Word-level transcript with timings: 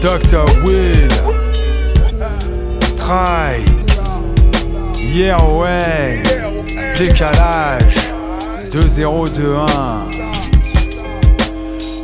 Dr. 0.00 0.44
Will. 0.64 1.08
Trice. 2.96 3.86
Yeah 4.98 5.36
ouais. 5.42 6.22
Décalage. 6.96 7.94
2021 8.72 10.35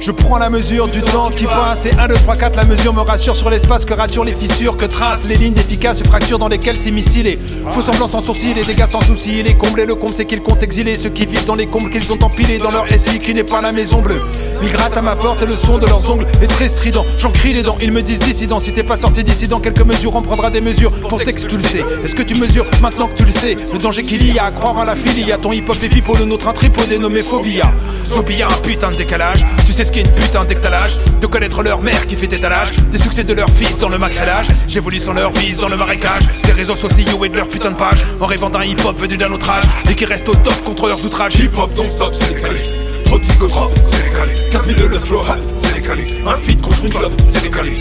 je 0.02 0.10
prends 0.10 0.38
la 0.38 0.50
mesure 0.50 0.88
du 0.88 1.00
temps 1.00 1.30
qui 1.30 1.44
passe 1.44 1.86
et 1.86 1.92
1, 1.92 2.08
2, 2.08 2.14
3, 2.14 2.34
4 2.34 2.56
la 2.56 2.64
mesure 2.64 2.92
me 2.92 3.00
rassure 3.00 3.36
sur 3.36 3.50
l'espace 3.50 3.84
que 3.84 3.94
raturent 3.94 4.24
les 4.24 4.34
fissures 4.34 4.76
que 4.76 4.84
tracent 4.84 5.28
les 5.28 5.36
lignes 5.36 5.56
efficaces 5.56 6.02
fractures 6.02 6.38
dans 6.38 6.48
lesquelles 6.48 6.76
s'immiscent 6.76 7.22
les 7.22 7.38
faux 7.70 7.82
semblants 7.82 8.08
sans 8.08 8.20
sourcils 8.20 8.54
les 8.54 8.64
dégâts 8.64 8.86
sans 8.88 9.00
soucis 9.00 9.42
les 9.42 9.54
combles 9.54 9.80
et 9.80 9.86
le 9.86 9.94
comble 9.94 10.12
c'est 10.12 10.24
qu'ils 10.24 10.42
comptent 10.42 10.62
exiler 10.62 10.96
ceux 10.96 11.10
qui 11.10 11.24
vivent 11.24 11.46
dans 11.46 11.54
les 11.54 11.66
combles 11.66 11.90
qu'ils 11.90 12.10
ont 12.12 12.18
empilés 12.22 12.58
dans 12.58 12.72
leur 12.72 12.86
SI 12.88 13.20
qui 13.20 13.32
n'est 13.32 13.44
pas 13.44 13.60
la 13.60 13.70
maison 13.70 14.00
bleue. 14.00 14.20
Ils 14.62 14.72
grattent 14.72 14.96
à 14.96 15.02
ma 15.02 15.14
porte 15.14 15.42
et 15.42 15.46
le 15.46 15.54
son 15.54 15.78
de 15.78 15.86
leurs 15.86 16.10
ongles 16.10 16.26
est 16.42 16.48
très 16.48 16.68
strident 16.68 17.06
j'en 17.18 17.30
crie 17.30 17.52
les 17.52 17.62
dents 17.62 17.78
ils 17.80 17.92
me 17.92 18.02
disent 18.02 18.18
dissident 18.18 18.58
si 18.58 18.72
t'es 18.72 18.82
pas 18.82 18.96
sorti 18.96 19.22
d'ici 19.22 19.46
dans 19.46 19.60
quelques 19.60 19.84
mesures 19.84 20.16
on 20.16 20.22
prendra 20.22 20.50
des 20.50 20.60
mesures 20.60 20.92
pour 21.08 21.20
s'expulser. 21.20 21.84
est-ce 22.04 22.16
que 22.16 22.22
tu 22.22 22.34
mesures 22.34 22.66
maintenant 22.80 23.06
que 23.06 23.16
tu 23.16 23.24
le 23.24 23.32
sais 23.32 23.56
le 23.72 23.78
danger 23.78 24.02
qu'il 24.02 24.34
y 24.34 24.38
a 24.38 24.44
à 24.46 24.50
croire 24.50 24.78
à 24.78 24.84
la 24.84 24.96
filie 24.96 25.30
à 25.30 25.38
ton 25.38 25.52
hip 25.52 25.64
hop 25.68 25.76
et 25.82 26.00
pour 26.00 26.16
le 26.16 26.24
nôtre 26.24 26.48
un 26.48 26.52
tripot 26.52 26.84
dénommé 26.88 27.20
phobia. 27.20 27.72
Sophia 28.04 28.46
un 28.46 28.62
putain 28.62 28.90
de 28.90 28.96
décalage. 28.96 29.44
Tu 29.66 29.72
sais 29.72 29.84
ce 29.84 29.91
qu'est 29.92 30.00
une 30.00 30.10
putain 30.10 30.44
d'étalage 30.44 30.98
De 31.20 31.26
connaître 31.26 31.62
leur 31.62 31.80
mère 31.80 32.06
qui 32.06 32.16
fait 32.16 32.32
étalage 32.32 32.72
Des 32.90 32.98
succès 32.98 33.24
de 33.24 33.34
leur 33.34 33.50
fils 33.50 33.78
dans 33.78 33.88
le 33.88 33.98
macrélage 33.98 34.48
J'évolue 34.66 34.98
sans 34.98 35.12
leur 35.12 35.30
vis 35.30 35.58
dans 35.58 35.68
le 35.68 35.76
marécage 35.76 36.22
Des 36.44 36.52
réseaux 36.52 36.76
sociaux 36.76 37.24
et 37.24 37.28
de 37.28 37.36
leur 37.36 37.48
putain 37.48 37.70
de 37.70 37.76
page 37.76 38.04
En 38.20 38.26
rêvant 38.26 38.50
d'un 38.50 38.64
hip-hop 38.64 38.98
venu 38.98 39.16
d'un 39.16 39.30
autre 39.32 39.48
âge 39.50 39.64
Et 39.90 39.94
qui 39.94 40.04
reste 40.04 40.28
au 40.28 40.34
top 40.34 40.64
contre 40.64 40.88
leurs 40.88 41.04
outrages. 41.04 41.36
Hip-hop 41.36 41.72
don't 41.74 41.90
stop, 41.90 42.14
c'est 42.14 42.34
décalé 42.34 42.60
Trop 43.04 43.18
psychotrope, 43.18 43.72
c'est 43.84 44.04
décalé 44.04 44.50
15 44.50 44.64
000 44.66 44.80
de 44.80 44.86
le 44.86 44.98
flow 44.98 45.20
c'est 45.56 45.74
décalé 45.74 46.02
Un 46.26 46.36
feat 46.36 46.60
contre 46.60 46.84
une 46.84 46.92
club, 46.92 47.12
c'est 47.26 47.42
décalé 47.42 47.74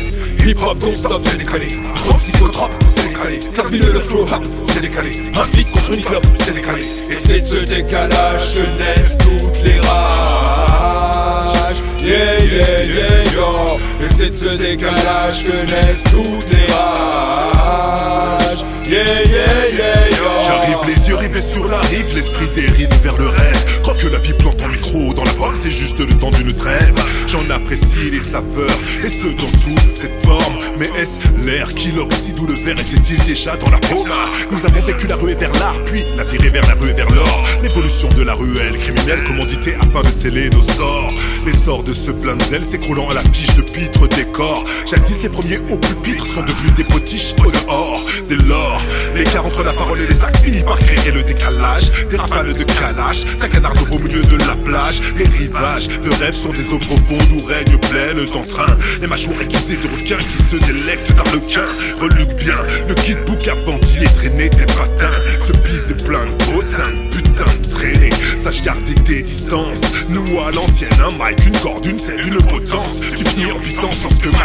Hip-hop 0.46 0.78
don't 0.80 0.96
stop, 0.96 1.22
c'est 1.24 1.38
décalé 1.38 1.68
Trop 1.96 2.18
psychotrope, 2.18 2.72
c'est 2.90 3.08
décalé 3.08 3.40
15 3.54 3.72
000 3.72 3.86
de 3.86 3.92
le 3.92 4.00
flow 4.02 4.26
c'est 4.66 4.82
décalé 4.82 5.32
Un 5.36 5.44
feat 5.44 5.72
contre 5.72 5.94
une 5.94 6.02
club, 6.02 6.24
c'est 6.38 6.54
décalé 6.54 6.82
Et 7.10 7.18
c'est 7.18 7.42
de 7.42 7.46
ce 7.46 7.58
décalage 7.58 8.54
que 8.54 8.62
naissent 8.78 9.18
toutes 9.18 9.64
les 9.64 9.80
rages 9.80 11.31
c'est 14.22 14.30
de 14.30 14.36
ce 14.36 14.58
décalage 14.58 15.46
que 15.46 15.66
naissent 15.66 16.04
toutes 16.12 16.52
les 16.52 16.72
rages. 16.74 18.64
Yeah, 18.88 19.24
yeah, 19.24 19.70
yeah, 19.74 20.12
J'arrive 20.46 20.78
les 20.86 21.10
yeux 21.10 21.16
rivés 21.16 21.42
sur 21.42 21.68
la 21.68 21.80
rive, 21.80 22.14
l'esprit 22.14 22.48
dérive 22.54 22.90
vers 23.04 23.18
le 23.18 23.28
rêve. 23.28 23.82
Crois 23.82 23.96
que 23.96 24.08
la 24.08 24.20
vie 24.20 24.34
plante 24.34 24.62
en 24.64 24.68
micro 24.68 25.14
dans 25.14 25.24
la 25.24 25.34
pomme, 25.34 25.56
c'est 25.56 25.72
juste 25.72 26.00
le 26.00 26.14
temps 26.20 26.30
d'une 26.32 26.54
trêve. 26.54 26.94
J'en 27.28 27.50
apprécie 27.50 28.12
les 28.12 28.20
saveurs, 28.20 28.78
et 29.04 29.08
ce 29.08 29.28
dans 29.28 29.50
toutes 29.52 29.88
ses 29.88 30.12
formes. 30.24 30.56
Mais 30.78 30.90
est-ce 31.00 31.20
l'air 31.46 31.74
qui 31.74 31.92
l'oxyde 31.92 32.40
ou 32.42 32.48
le 32.48 32.54
verre 32.54 32.80
était-il 32.80 33.18
déjà 33.26 33.56
dans 33.58 33.72
la 33.72 33.80
paume 33.80 34.12
Nous 34.52 34.66
avons 34.66 34.82
vécu 34.86 35.08
la 35.08 35.16
ruée 35.16 35.36
vers 35.36 35.54
l'art, 35.54 35.80
puis 35.86 36.04
la 36.18 36.26
vers 36.26 36.68
la 36.68 36.74
rue 36.74 36.94
vers 36.94 37.10
l'or 37.10 37.31
L'évolution 37.62 38.10
de 38.14 38.24
la 38.24 38.34
ruelle 38.34 38.78
criminelle 38.80 39.24
commanditée 39.24 39.76
afin 39.76 40.02
de 40.02 40.08
sceller 40.08 40.50
nos 40.50 40.64
sorts. 40.64 41.12
Les 41.46 41.54
sorts 41.54 41.84
de 41.84 41.94
ce 41.94 42.12
plein 42.12 42.36
s'écroulant 42.62 43.10
à 43.10 43.14
la 43.14 43.22
fiche 43.22 43.56
de 43.56 43.62
pitre 43.62 44.08
décor 44.08 44.64
Jadis 44.88 45.24
les 45.24 45.30
premiers 45.30 45.60
au 45.70 45.78
pupitre 45.78 46.26
sont 46.26 46.42
devenus 46.42 46.74
des 46.76 46.84
potiches 46.84 47.34
au 47.46 47.52
dehors. 47.52 48.02
Dès 48.28 48.36
lors, 48.48 48.82
l'écart 49.16 49.46
entre 49.46 49.64
la 49.64 49.74
parole 49.74 50.00
et 50.02 50.08
les 50.08 50.24
actes 50.24 50.44
finit 50.44 50.64
par 50.64 50.78
créer 50.78 51.12
le 51.12 51.24
décalage. 51.24 51.92
Des 52.10 52.18
rafales 52.18 52.54
de 52.54 52.64
calage, 52.64 53.26
ça 53.38 53.48
canarde 53.48 53.78
au 53.92 54.00
milieu 54.00 54.22
de 54.22 54.38
la 54.38 54.56
plage. 54.56 55.02
Les 55.18 55.26
rivages 55.26 55.88
de 55.88 56.10
rêves 56.24 56.36
sont 56.36 56.52
des 56.52 56.74
eaux 56.74 56.80
profondes 56.80 57.32
où 57.32 57.46
règne 57.46 57.78
pleine 57.90 58.26
d'entrain. 58.26 58.76
Les 59.02 59.08
mâchoires 59.08 59.42
aiguisées 59.42 59.78
de 59.78 59.88
requins 59.88 60.18
qui 60.18 60.44
se 60.44 60.56
délectent 60.58 61.16
d'arlequins 61.16 61.72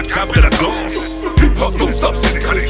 macabre 0.09 0.37
est 0.37 0.43
la 0.43 0.51
danse. 0.51 1.25
Hip 1.39 1.61
hop 1.61 1.75
stop, 1.95 2.17
c'est 2.23 2.35
décalé. 2.35 2.63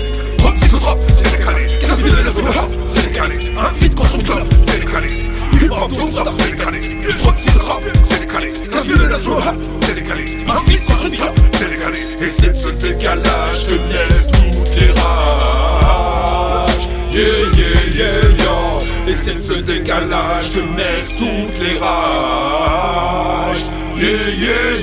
Hop 0.45 0.55
psychotrope, 0.57 0.99
c'est 1.17 1.39
décalé. 1.39 1.67
15 1.81 2.03
000 2.03 2.11
de 2.11 2.29
hop, 2.29 2.71
c'est 2.95 3.09
décalé. 3.09 3.35
Un 3.59 3.71
feat 3.79 3.95
contre 3.95 4.19
club, 4.19 4.45
c'est 4.67 4.81
décalé. 4.81 5.09
Hip 5.53 5.71
hop 5.71 5.93
don't 5.93 6.13
stop, 6.13 6.33
c'est 6.33 6.53
décalé. 6.53 6.81
Hop 7.27 7.37
psychotrope, 7.37 7.83
c'est 8.03 8.21
décalé. 8.21 8.53
15 8.53 8.87
000 8.87 8.99
de 8.99 9.05
hop, 9.05 9.57
c'est 9.81 9.95
décalé. 9.95 10.25
Un 10.49 10.71
feat 10.71 10.85
contre 10.87 11.07
c'est 11.53 11.71
décalé. 11.71 11.99
Et 11.99 12.31
c'est 12.31 12.53
de 12.53 12.59
ce 12.59 12.69
décalage 12.69 13.67
que 13.67 13.75
naissent 13.75 14.31
toutes 14.33 14.77
les 14.79 14.93
rages. 15.01 16.89
Yeah 17.13 17.23
yeah 17.57 17.81
yeah 17.97 18.45
yo 18.45 18.57
Et 19.09 19.17
c'est 19.17 19.37
de 19.37 19.43
ce 19.43 19.55
décalage 19.55 20.51
que 20.51 20.61
toutes 21.17 21.59
les 21.61 21.79
rages. 21.79 23.65
Yeah, 23.97 24.13
yeah, 24.13 24.73
yeah. 24.73 24.76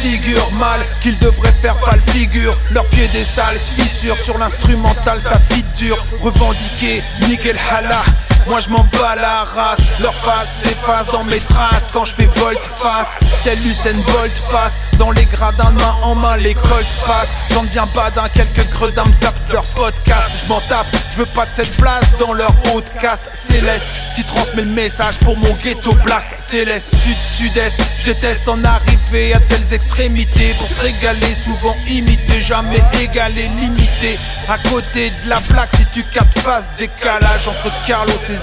Figurent 0.00 0.52
mal, 0.52 0.80
qu'ils 1.02 1.18
devraient 1.18 1.54
faire 1.62 1.76
pas 1.76 1.94
le 1.94 2.12
figure. 2.12 2.56
Leur 2.72 2.86
piédestal 2.86 3.56
se 3.58 3.80
fissure 3.80 4.18
sur 4.18 4.38
l'instrumental, 4.38 5.18
ça 5.20 5.38
fit 5.50 5.64
dur. 5.76 5.96
Revendiquer, 6.22 7.02
nickel 7.28 7.56
hala. 7.70 8.02
Moi 8.48 8.60
je 8.60 8.68
m'en 8.68 8.84
bats 8.98 9.16
la 9.16 9.44
race, 9.44 9.78
leur 10.00 10.14
face 10.14 10.62
s'efface 10.62 11.08
dans 11.12 11.24
mes 11.24 11.40
traces 11.40 11.88
quand 11.92 12.04
je 12.04 12.14
fais 12.14 12.28
volte-face. 12.36 13.16
Tel 13.42 13.58
Usain 13.58 13.98
Bolt 14.12 14.34
passe 14.50 14.84
dans 14.98 15.10
les 15.10 15.24
gradins 15.24 15.70
main 15.70 15.96
en 16.02 16.14
main, 16.14 16.36
les 16.36 16.54
colts 16.54 16.86
passent. 17.06 17.30
J'en 17.52 17.64
deviens 17.64 17.86
pas 17.88 18.10
d'un 18.10 18.28
quelques 18.28 18.68
gredins 18.70 19.04
me 19.04 19.52
leur 19.52 19.64
podcast. 19.74 20.30
Je 20.44 20.48
m'en 20.48 20.60
tape, 20.60 20.86
je 21.12 21.18
veux 21.18 21.26
pas 21.26 21.44
de 21.44 21.50
cette 21.54 21.76
place 21.76 22.04
dans 22.20 22.32
leur 22.32 22.52
caste 23.00 23.30
céleste. 23.34 23.86
Ce 24.10 24.14
qui 24.14 24.24
transmet 24.24 24.62
le 24.62 24.70
message 24.70 25.18
pour 25.18 25.36
mon 25.36 25.52
ghetto 25.54 25.92
blast 26.04 26.30
céleste, 26.36 26.94
sud-sud-est. 26.96 27.76
Je 28.00 28.12
déteste 28.12 28.48
en 28.48 28.62
arriver 28.64 29.34
à 29.34 29.40
telles 29.40 29.72
extrémités 29.72 30.54
pour 30.58 30.68
te 30.68 30.82
régaler, 30.82 31.34
souvent 31.34 31.76
imiter, 31.88 32.40
jamais 32.40 32.82
égaler, 33.00 33.48
limité. 33.58 34.18
À 34.48 34.58
côté 34.68 35.10
de 35.24 35.28
la 35.28 35.40
plaque, 35.40 35.70
si 35.76 35.84
tu 35.92 36.04
captes 36.04 36.42
pas 36.42 36.62
ce 36.62 36.78
décalage 36.78 37.48
entre 37.48 37.86
Carlos 37.86 38.12
et 38.28 38.35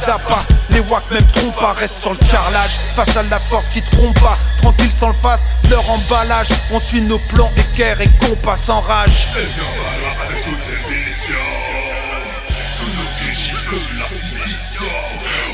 Les 0.70 0.80
wack 0.80 1.04
même 1.12 1.26
trompent 1.28 1.59
pas, 1.59 1.74
restent 1.74 2.00
sur 2.00 2.12
le 2.12 2.18
carrelage. 2.31 2.72
Face 2.96 3.16
à 3.16 3.24
la 3.24 3.40
force 3.40 3.68
qui 3.68 3.81
trompe 3.81 4.20
pas, 4.20 4.38
tranquille 4.62 4.92
sans 4.92 5.09
le 5.09 5.14
fast, 5.22 5.44
leur 5.70 5.88
emballage. 5.90 6.48
On 6.72 6.80
suit 6.80 7.02
nos 7.02 7.20
plans, 7.20 7.52
équerre 7.58 8.02
et 8.02 8.09
compas 8.26 8.58
sans 8.58 8.81
rage. 8.81 9.28
Avec 9.36 10.44
toutes 10.44 10.62
ces 10.62 10.78
missions. 10.90 11.62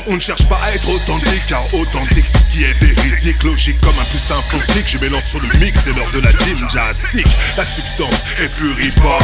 On 0.06 0.16
ne 0.16 0.20
cherche 0.20 0.46
pas 0.46 0.58
à 0.62 0.74
être 0.74 0.88
authentique 0.88 1.42
car 1.46 1.62
authentique 1.74 2.26
c'est 2.26 2.42
ce 2.42 2.48
qui 2.50 2.64
est 2.64 2.74
véridique. 2.80 3.42
Logique 3.44 3.80
comme 3.80 3.98
un 3.98 4.04
plus 4.04 4.18
simple 4.18 4.56
Je 4.86 4.98
mélange 4.98 5.22
sur 5.22 5.40
le 5.40 5.48
mix 5.58 5.80
c'est 5.84 5.96
l'heure 5.96 6.10
de 6.12 6.20
la 6.20 6.30
gymnastique. 6.30 7.26
La 7.56 7.64
substance 7.64 8.24
est 8.40 8.48
purifiant 8.48 9.18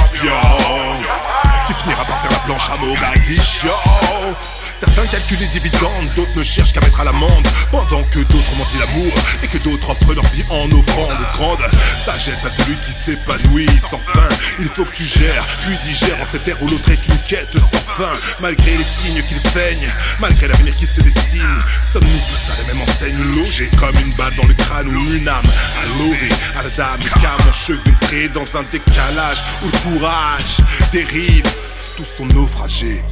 Tu 1.67 1.75
finiras 1.75 2.05
par 2.05 2.23
faire 2.23 2.31
la 2.31 2.39
planche 2.39 2.71
à 2.73 2.85
Mogadiscio. 2.85 3.71
Certains 4.77 5.07
calculent 5.07 5.41
les 5.41 5.47
dividendes, 5.47 6.09
d'autres 6.17 6.37
ne 6.37 6.43
cherchent 6.43 6.75
qu'à 6.75 6.83
mettre 6.83 7.01
à 7.01 7.05
l'amende. 7.05 7.49
Pendant 7.71 8.03
que 8.05 8.19
d'autres 8.19 8.57
mentent 8.59 8.79
l'amour 8.79 9.13
et 9.43 9.49
que 9.49 9.57
d'autres 9.59 9.91
offrent 9.91 10.15
leur 10.15 10.27
vie 10.27 10.45
en 10.51 10.71
offrande 10.71 11.17
Grande. 11.33 11.65
Sagesse 12.05 12.45
à 12.45 12.51
celui 12.51 12.77
qui 12.85 12.93
s'épanouit 12.93 13.69
sans 13.79 14.01
fin. 14.13 14.29
Il 14.59 14.69
faut 14.69 14.85
que 14.85 14.95
tu 14.95 15.05
gères, 15.05 15.47
puis 15.61 15.77
digères. 15.85 16.21
En 16.21 16.25
cette 16.25 16.45
terre 16.45 16.63
où 16.63 16.69
l'autre 16.69 16.91
est 16.91 17.09
une 17.09 17.19
quête 17.27 17.51
sans 17.51 17.79
fin. 17.97 18.13
Malgré 18.41 18.77
les 18.77 18.85
signes 18.85 19.23
qu'il 19.23 19.41
malgré 20.21 20.49
l'avenir 20.49 20.75
qui 20.77 20.87
se 20.87 21.01
dessine 21.01 21.43
Sommes-nous 21.85 22.21
tous 22.29 22.53
à 22.53 22.63
la 22.63 22.73
même 22.73 22.83
enseigne 22.83 23.17
logés 23.37 23.71
comme 23.79 23.97
une 23.99 24.15
balle 24.15 24.35
dans 24.37 24.47
le 24.47 24.55
crâne 24.55 24.89
ou 24.89 25.15
une 25.15 25.29
âme 25.29 25.45
À 25.83 25.99
l'orée, 25.99 26.29
à 26.59 26.63
la 26.63 26.71
dame, 26.71 27.01
cam 27.21 27.49
enchevêtré 27.49 28.29
dans 28.29 28.57
un 28.57 28.63
décalage 28.65 29.45
Où 29.63 29.67
le 29.67 29.99
courage 29.99 30.59
dérive, 30.93 31.45
tous 31.97 32.05
sont 32.05 32.27
naufragés 32.27 33.03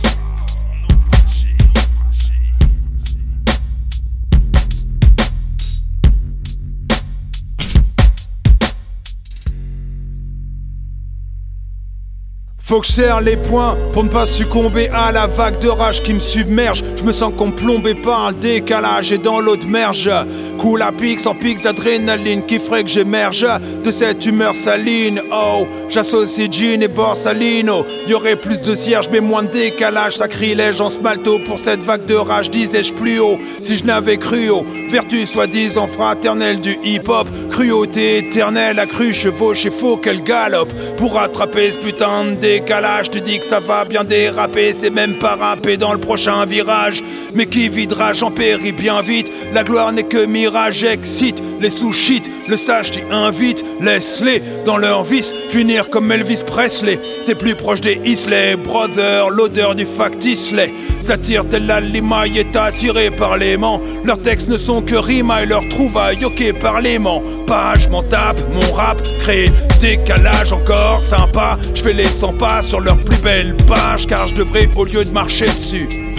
Faut 12.67 12.81
que 12.81 12.87
je 12.87 12.93
serre 12.93 13.21
les 13.21 13.37
points 13.37 13.77
pour 13.93 14.05
ne 14.05 14.09
pas 14.09 14.25
succomber 14.25 14.89
à 14.89 15.13
la 15.13 15.27
vague 15.27 15.59
de 15.61 15.69
rage 15.69 16.03
qui 16.03 16.15
me 16.15 16.19
submerge. 16.19 16.83
Je 16.97 17.05
me 17.05 17.13
sens 17.13 17.31
comme 17.37 17.53
plombé 17.53 17.95
par 17.95 18.29
un 18.29 18.33
décalage 18.33 19.13
et 19.13 19.19
dans 19.19 19.39
l'eau 19.39 19.57
de 19.57 19.67
merge. 19.67 20.11
Coule 20.59 20.81
à 20.81 20.91
pic 20.91 21.21
sans 21.21 21.35
pic 21.35 21.63
d'adrénaline 21.63 22.47
qui 22.47 22.59
ferait 22.59 22.83
que 22.83 22.89
j'émerge 22.89 23.47
de 23.85 23.91
cette 23.91 24.25
humeur 24.25 24.57
saline. 24.57 25.21
Oh, 25.31 25.67
j'associe 25.91 26.51
Jean 26.51 26.81
et 26.81 26.89
Borsalino. 26.89 27.85
Y 28.09 28.15
aurait 28.15 28.37
plus 28.37 28.63
de 28.63 28.75
cierge 28.75 29.11
mais 29.13 29.21
moins 29.21 29.43
de 29.43 29.49
décalage. 29.49 30.17
Sacrilège 30.17 30.81
en 30.81 30.89
smalto 30.89 31.41
pour 31.47 31.59
cette 31.59 31.81
vague 31.81 32.07
de 32.07 32.15
rage, 32.15 32.49
disais-je 32.49 32.95
plus 32.95 33.19
haut. 33.19 33.39
Si 33.61 33.75
je 33.77 33.85
n'avais 33.85 34.17
cru 34.17 34.49
au 34.49 34.65
vertu 34.91 35.27
soi-disant 35.27 35.87
fraternelle 35.87 36.61
du 36.63 36.79
hip-hop, 36.83 37.29
cruauté 37.51 38.27
éternelle, 38.27 38.79
accrue, 38.79 39.13
chevauche 39.13 39.67
et 39.67 39.71
faux 39.71 39.99
qu'elle 39.99 40.23
galope 40.23 40.73
pour 40.97 41.21
attraper 41.21 41.71
ce 41.71 41.77
putain 41.77 42.25
de 42.25 42.54
décalage. 42.61 43.11
Tu 43.11 43.21
dis 43.21 43.39
que 43.39 43.45
ça 43.45 43.61
va 43.61 43.85
bien 43.85 44.05
déraper, 44.05 44.73
c'est 44.73 44.91
même 44.91 45.15
pas 45.15 45.35
râper 45.35 45.77
dans 45.77 45.93
le 45.93 45.99
prochain 45.99 46.45
virage. 46.47 47.03
Mais 47.35 47.47
qui 47.47 47.69
videra, 47.69 48.13
j'en 48.13 48.31
péris 48.31 48.73
bien 48.73 49.01
vite? 49.01 49.31
La 49.53 49.65
gloire 49.65 49.93
n'est 49.93 50.05
que 50.05 50.25
mirage, 50.25 50.85
excite 50.85 51.43
les 51.65 51.71
sous-shit. 51.71 52.31
Le 52.47 52.59
sage 52.59 52.91
t'y 52.91 53.01
invite, 53.11 53.65
laisse-les 53.81 54.43
dans 54.67 54.77
leur 54.77 55.03
vice 55.03 55.33
finir 55.49 55.89
comme 55.89 56.13
Elvis 56.13 56.43
Presley. 56.47 56.99
T'es 57.25 57.35
plus 57.35 57.55
proche 57.55 57.81
des 57.81 57.99
Isley, 58.05 58.55
brother, 58.57 59.31
l'odeur 59.31 59.75
du 59.75 59.87
factice 59.87 60.55
S'attire 61.01 61.49
telle 61.49 61.67
la 61.67 61.81
limaille 61.81 62.39
est 62.39 62.55
attiré 62.55 63.11
par 63.11 63.39
l'aimant. 63.39 63.81
Leurs 64.05 64.21
textes 64.21 64.49
ne 64.49 64.59
sont 64.59 64.83
que 64.83 64.95
et 64.95 65.47
leurs 65.47 65.69
trouvailles, 65.71 66.25
ok 66.25 66.53
par 66.61 66.83
l'aimant. 66.83 67.23
Page, 67.47 67.89
m'en 67.89 68.03
tape, 68.03 68.39
mon 68.53 68.75
rap 68.75 68.99
crée 69.21 69.51
décalage 69.81 70.53
encore 70.53 71.01
sympa. 71.01 71.59
Je 71.75 71.83
fais 71.83 71.95
les 71.95 72.05
100 72.05 72.35
pas 72.35 72.61
sur 72.61 72.81
leur 72.81 72.99
plus 72.99 73.23
belle 73.23 73.57
page, 73.67 74.07
car 74.07 74.29
je 74.29 74.35
devrais 74.35 74.69
au 74.77 74.85
lieu 74.85 75.03
de 75.03 75.13
marcher 75.13 75.47
dessus 75.47 76.14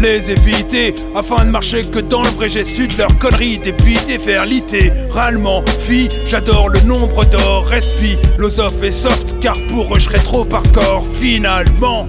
les 0.00 0.30
éviter 0.30 0.94
afin 1.14 1.44
de 1.44 1.50
marcher 1.50 1.82
que 1.82 1.98
dans 1.98 2.22
le 2.22 2.28
vrai 2.30 2.48
j'ai 2.48 2.62
de 2.62 2.98
leur 2.98 3.18
connerie 3.18 3.58
dépiter 3.58 4.18
faire 4.18 4.44
littéralement 4.44 5.62
fille 5.66 6.08
j'adore 6.26 6.68
le 6.68 6.80
nombre 6.80 7.24
d'or 7.24 7.66
reste 7.66 7.92
philosophe 7.92 8.82
et 8.82 8.92
soft 8.92 9.34
car 9.40 9.56
pour 9.68 9.94
eux 9.94 9.98
je 9.98 10.04
serais 10.04 10.18
trop 10.18 10.44
par 10.44 10.62
corps 10.72 11.06
finalement 11.14 12.08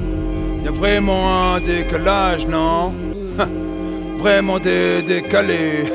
y 0.64 0.68
a 0.68 0.72
vraiment 0.72 1.54
un 1.54 1.60
décalage 1.60 2.46
non? 2.48 2.94
Vraiment 4.20 4.60
des 4.60 5.02
décalé. 5.02 5.86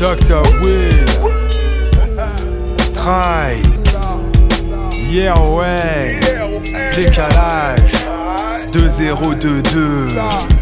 Dr. 0.00 0.42
Will. 0.60 1.06
Try. 2.94 3.62
Yeah 5.08 5.38
ouais. 5.38 6.18
Décalage 6.96 8.05
2022 8.76 10.55